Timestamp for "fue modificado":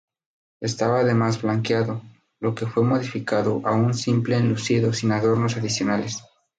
2.65-3.61